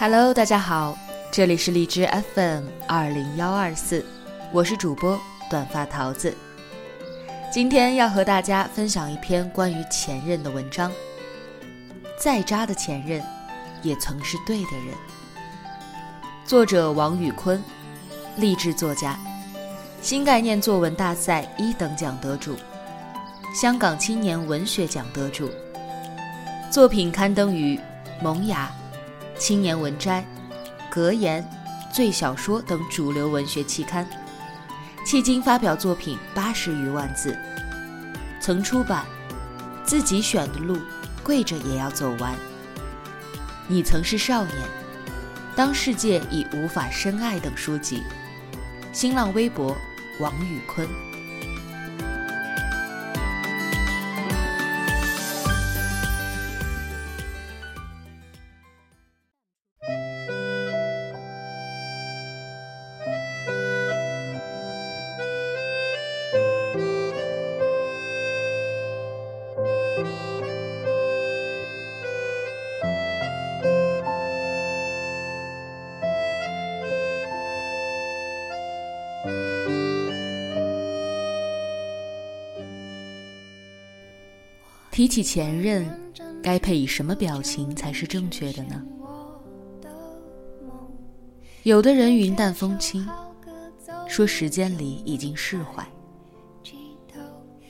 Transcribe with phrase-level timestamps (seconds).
[0.00, 0.96] Hello，大家好，
[1.30, 4.02] 这里是荔枝 FM 二零幺二四，
[4.50, 6.34] 我是主播短发桃子。
[7.52, 10.90] 今天要和大家分享一篇关于前任的文章。
[12.18, 13.22] 再渣的前任，
[13.82, 14.96] 也曾是对的人。
[16.46, 17.62] 作者王宇坤，
[18.38, 19.18] 励志作家，
[20.00, 22.56] 新概念作文大赛一等奖得主，
[23.54, 25.50] 香港青年文学奖得主。
[26.70, 27.76] 作品刊登于
[28.22, 28.72] 《萌芽》。
[29.40, 30.22] 青年文摘、
[30.90, 31.42] 格言、
[31.90, 34.06] 最小说等主流文学期刊，
[35.06, 37.34] 迄今发表作品八十余万字。
[38.38, 39.02] 曾出版
[39.82, 40.76] 《自己选的路，
[41.24, 42.34] 跪着也要走完》。
[43.66, 44.54] 你曾是少年，
[45.56, 48.02] 当世界已无法深爱等书籍。
[48.92, 49.74] 新浪微博：
[50.18, 50.86] 王宇坤。
[85.00, 85.90] 提起前任，
[86.42, 88.84] 该配以什么表情才是正确的呢？
[91.62, 93.08] 有的人云淡风轻，
[94.06, 95.82] 说时间里已经释怀；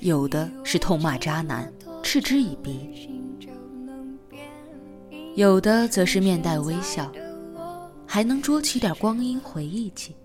[0.00, 2.72] 有的是痛骂渣男，嗤之以鼻；
[5.36, 7.12] 有的则是面带微笑，
[8.04, 10.16] 还能捉起点光阴回忆起。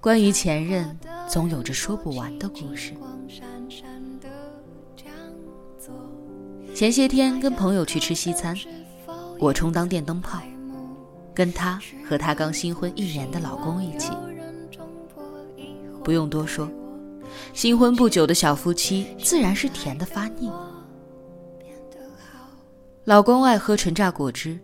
[0.00, 2.92] 关于前任，总有着说不完的故事。
[6.74, 8.56] 前些天跟朋友去吃西餐，
[9.38, 10.40] 我充当电灯泡，
[11.34, 14.10] 跟她和她刚新婚一年的老公一起。
[16.04, 16.68] 不用多说，
[17.52, 20.50] 新婚不久的小夫妻自然是甜的发腻。
[23.04, 24.58] 老公爱喝纯榨果汁，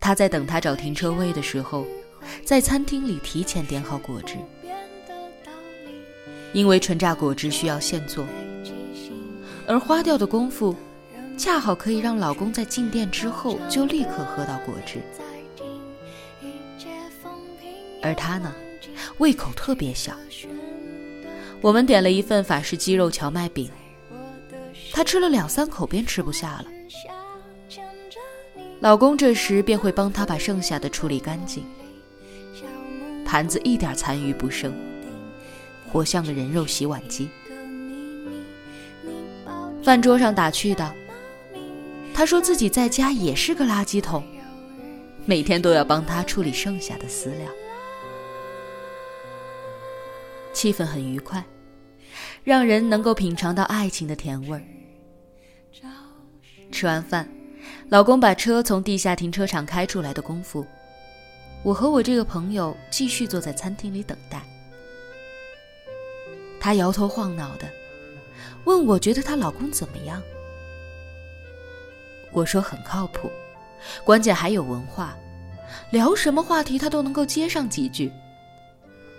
[0.00, 1.84] 他在等他找停车位的时候，
[2.44, 4.36] 在餐厅里提前点好果汁，
[6.52, 8.26] 因为纯榨果汁需要现做。
[9.66, 10.74] 而花掉的功夫，
[11.36, 15.00] 恰好可以让老公在进店之后就立刻喝到果汁。
[18.02, 18.52] 而他呢，
[19.18, 20.12] 胃口特别小。
[21.60, 23.70] 我们点了一份法式鸡肉荞麦饼，
[24.92, 26.64] 他吃了两三口便吃不下了。
[28.80, 31.62] 老公这时便会帮他把剩下的处理干净，
[33.26, 34.72] 盘子一点残余不剩，
[35.90, 37.28] 活像个人肉洗碗机。
[39.82, 40.92] 饭桌上打趣道
[42.14, 44.22] ：“他说自己在家也是个垃圾桶，
[45.24, 47.48] 每天都要帮他处理剩下的饲料。”
[50.52, 51.42] 气氛很愉快，
[52.44, 54.62] 让人能够品尝到爱情的甜味儿。
[56.70, 57.28] 吃完饭，
[57.88, 60.66] 老公把车从地下停车场开出来的功夫，
[61.62, 64.42] 我和我这个朋友继续坐在餐厅里等待。
[66.60, 67.68] 她摇头晃脑的。
[68.64, 70.22] 问我觉得她老公怎么样？
[72.32, 73.28] 我说很靠谱，
[74.04, 75.16] 关键还有文化，
[75.90, 78.12] 聊什么话题他都能够接上几句，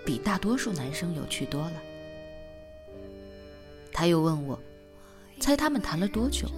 [0.02, 1.72] 比大多数男生有趣多了。
[3.92, 4.58] 他又问我，
[5.40, 6.48] 猜他们谈了多久？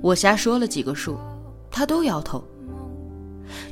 [0.00, 1.18] 我瞎说了几个数，
[1.70, 2.42] 他都摇头，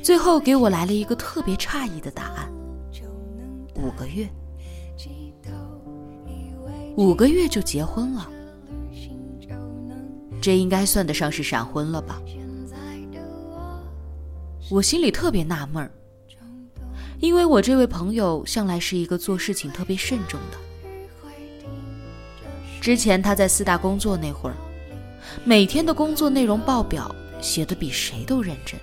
[0.03, 2.53] 最后给我来了一个特别诧异的答案：
[3.77, 4.29] 五个月。
[6.99, 8.29] 五个月就结婚了，
[10.41, 12.21] 这应该算得上是闪婚了吧？
[14.69, 15.93] 我心里特别纳闷儿，
[17.21, 20.59] 因为我这位朋友向来是一个做事情特别慎重的。
[22.81, 24.57] 之前他在四大工作那会儿，
[25.45, 28.77] 每天的工作内容报表写的比谁都认真，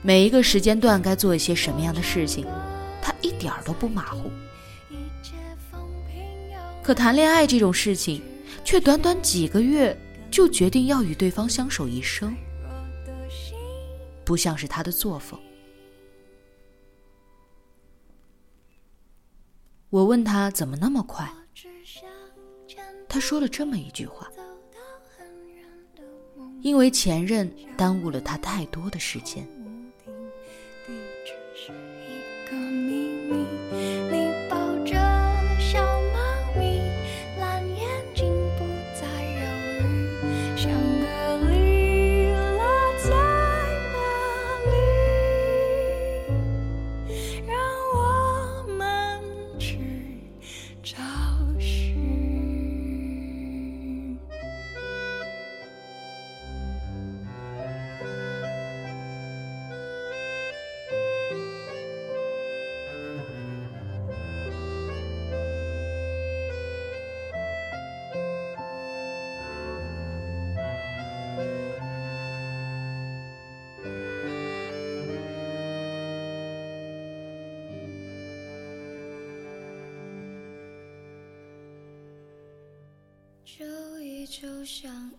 [0.00, 2.46] 每一个时间段该做一些什么样的事情，
[3.02, 4.30] 他一点儿都不马虎。
[6.86, 8.22] 可谈恋爱这种事情，
[8.64, 9.98] 却短短几个月
[10.30, 12.32] 就决定要与对方相守一生，
[14.24, 15.36] 不像是他的作风。
[19.90, 21.28] 我问他怎么那么快，
[23.08, 24.30] 他说了这么一句话
[26.62, 29.44] ：“因为前任耽误了他太多的时间。”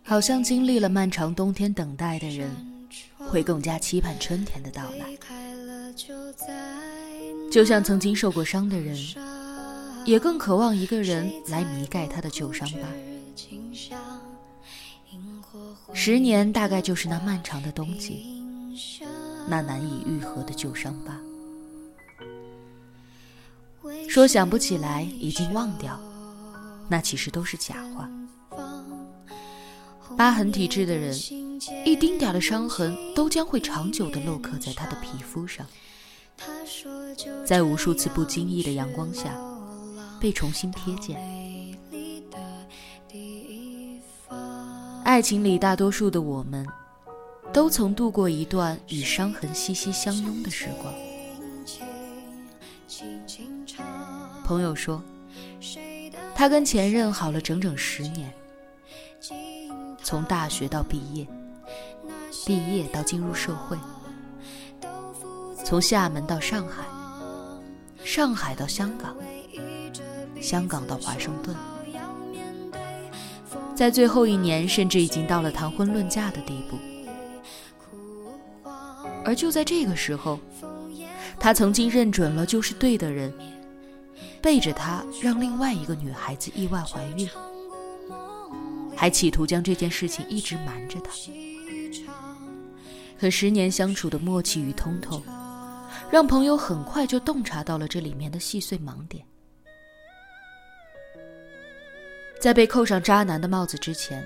[0.03, 2.49] 好像经历了漫长冬天等待的人，
[3.17, 5.17] 会更加期盼春天的到来。
[7.51, 8.97] 就像曾经受过伤的人，
[10.05, 12.79] 也更渴望一个人来弥盖他的旧伤疤。
[15.93, 18.43] 十年大概就是那漫长的冬季，
[19.47, 21.17] 那难以愈合的旧伤疤。
[24.09, 25.99] 说想不起来，已经忘掉，
[26.87, 28.09] 那其实都是假话。
[30.17, 31.13] 疤痕体质的人，
[31.85, 35.65] 一丁点的伤痕都将会长久的镂刻在他的皮肤上，
[37.45, 39.35] 在无数次不经意的阳光下，
[40.19, 41.19] 被重新瞥见。
[45.03, 46.65] 爱情里，大多数的我们，
[47.53, 50.93] 都曾度过一段与伤痕息息相拥的时光。
[54.43, 55.01] 朋友说，
[56.37, 58.31] 他跟前任好了整整十年，
[60.03, 61.25] 从大学到毕业，
[62.45, 63.75] 毕业到进入社会，
[65.65, 66.83] 从厦门到上海，
[68.03, 69.15] 上海到香港，
[70.39, 71.57] 香港到华盛顿，
[73.75, 76.77] 在最后一年，甚至已经到了谈婚论嫁的地步。
[79.25, 80.39] 而就在这个时候，
[81.39, 83.33] 他曾经认准了就是对的人。
[84.47, 87.29] 背着他，让另外一个女孩子意外怀孕，
[88.95, 91.11] 还企图将这件事情一直瞒着他。
[93.19, 95.21] 可十年相处的默契与通透，
[96.09, 99.25] 让朋友很快就洞察到了这里面的细碎盲点。
[102.39, 104.25] 在被扣上渣男的帽子之前，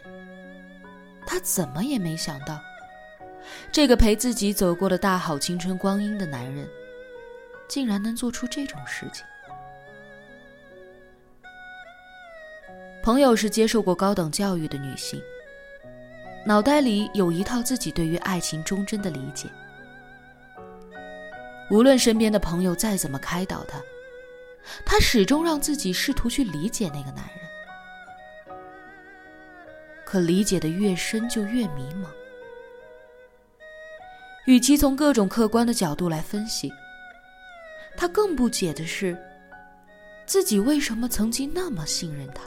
[1.25, 2.59] 他怎么也没想到，
[3.71, 6.69] 这个陪自己走过了大好青春光阴的男人，
[7.67, 9.25] 竟然能做出这种事情。
[13.03, 15.19] 朋友是接受过高等教育的女性，
[16.45, 19.49] 脑袋里有一套自己对于爱情忠贞的理解。
[21.71, 23.81] 无论身边的朋友再怎么开导她，
[24.85, 28.57] 她始终让自己试图去理解那个男人。
[30.05, 32.05] 可理解的越深，就越迷茫。
[34.45, 36.71] 与其从各种客观的角度来分析，
[37.95, 39.17] 她更不解的是，
[40.27, 42.43] 自己为什么曾经那么信任他。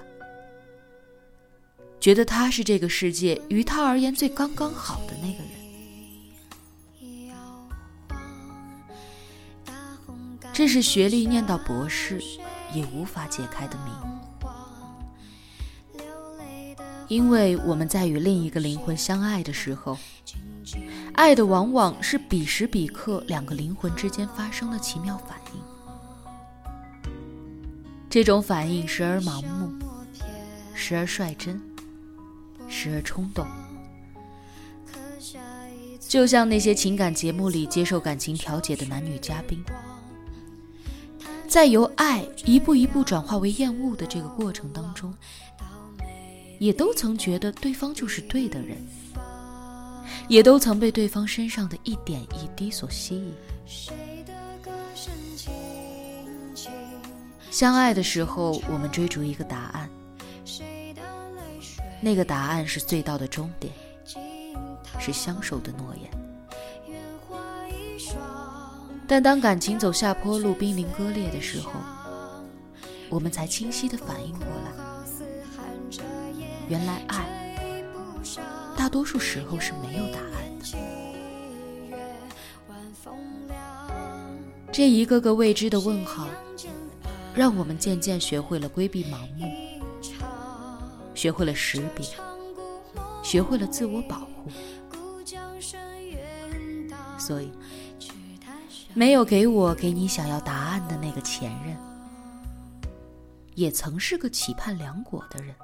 [2.04, 5.48] 觉得他是这个世界于他而言最刚刚好的那个人，
[10.52, 12.20] 这是学历念到博士
[12.74, 13.90] 也无法解开的谜。
[17.08, 19.96] 因为我们在与另一个灵魂相爱的时候，
[21.14, 25.60] 爱的往往是彼时彼刻两个灵魂之间发生的奇妙反应。
[28.10, 29.72] 这种反应时而盲目，
[30.74, 31.58] 时而率真。
[32.74, 33.46] 时而冲动，
[36.00, 39.62] 就像那些情感节目里接受感情调解的男女嘉宾，
[41.46, 45.14] 在由爱一步一步转化为厌恶的这个过程当中，
[46.58, 48.76] 也都曾觉得对方就是对的人，
[50.26, 53.32] 也都曾被对方身上的一点一滴所吸引。
[57.52, 59.83] 相爱的时候，我们追逐一个答案。
[62.04, 63.72] 那个答案是隧道的终点，
[65.00, 66.10] 是相守的诺言。
[69.08, 71.72] 但当感情走下坡路、濒临割裂的时候，
[73.08, 74.72] 我们才清晰的反应过来，
[76.68, 77.24] 原来爱
[78.76, 80.66] 大多数时候是没有答案的。
[84.70, 86.28] 这一个个未知的问号，
[87.34, 89.50] 让我们渐渐学会了规避盲目。
[91.24, 92.04] 学会了识别，
[93.22, 94.50] 学会了自我保护，
[97.18, 97.50] 所以
[98.92, 101.74] 没有给我给你想要答案的那个前任，
[103.54, 105.54] 也曾是个期盼良果的人。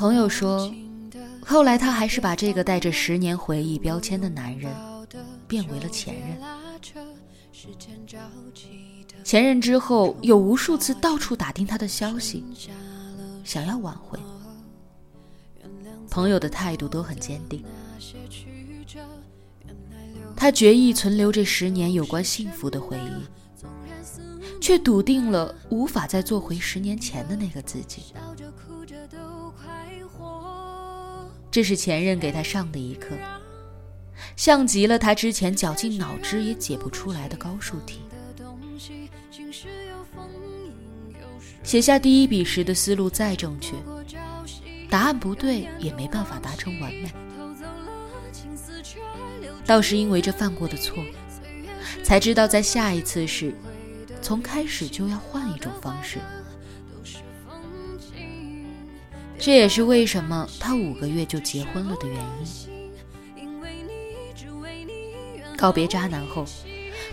[0.00, 0.72] 朋友说，
[1.44, 4.72] 后来，他还是把这个带着十年回忆标签的男人
[5.46, 6.38] 变为了前任。
[9.22, 12.42] 前任之后，有无数次到处打听他的消息，
[13.44, 14.18] 想要挽回。
[16.08, 17.62] 朋友的态度都很坚定，
[20.34, 28.14] 他决意存留这十年有关幸福的回忆，却笃定了无法再做回十年前的那个自己。
[31.50, 33.16] 这是前任给他上的一课，
[34.36, 38.00] 像极了他之前绞尽脑汁也解不出来的高数题。
[41.62, 43.74] 写下第一笔时的思路再正确，
[44.88, 47.12] 答案不对也没办法达成完美。
[49.66, 51.04] 倒是因为这犯过的错，
[52.02, 53.54] 才知道在下一次时，
[54.22, 56.18] 从开始就要换一种方式。
[59.40, 62.70] 这也是为什么他五个月就结婚了的原因。
[65.56, 66.44] 告别渣男后，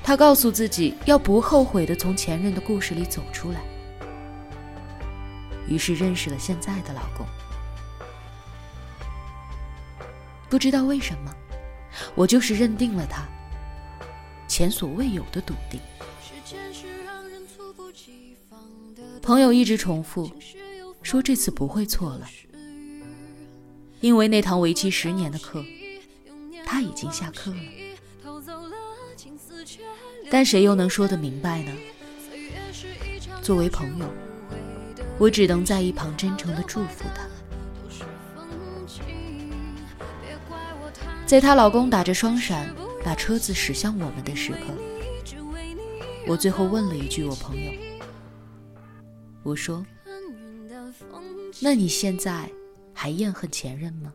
[0.03, 3.61] 他告诉自己要不后悔的从前任的故事里走出来。
[5.67, 7.25] 于是认识了现在的老公。
[10.49, 11.33] 不知道为什么，
[12.13, 13.25] 我就是认定了他，
[14.47, 15.79] 前所未有的笃定。
[19.21, 20.29] 朋友一直重复。
[21.07, 22.27] 说这次不会错了，
[24.01, 25.63] 因为那堂为期十年的课，
[26.65, 27.57] 他已经下课了。
[30.29, 31.71] 但谁又能说得明白呢？
[33.41, 34.05] 作为朋友，
[35.17, 37.25] 我只能在一旁真诚地祝福他。
[41.25, 42.69] 在她老公打着双闪，
[43.01, 44.57] 把车子驶向我们的时刻，
[46.27, 47.71] 我最后问了一句我朋友
[49.43, 49.85] ：“我说。”
[51.61, 52.51] 那你现在
[52.93, 54.13] 还怨恨前任吗？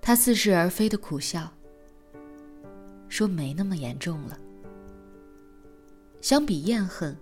[0.00, 1.52] 他似是而非的苦笑，
[3.08, 4.38] 说没那么严重了。
[6.20, 7.16] 相比怨恨，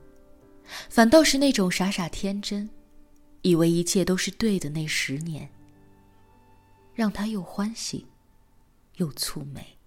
[0.88, 2.68] 反倒是那种傻傻天真，
[3.42, 5.49] 以为一切都是对的那十年，
[6.95, 8.07] 让他又欢喜
[8.97, 9.78] 又蹙眉。